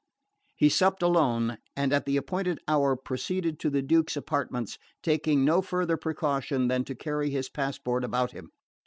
[0.55, 5.61] He supped alone, and at the appointed hour proceeded to the Duke's apartments, taking no
[5.61, 8.49] farther precaution than to carry his passport about him.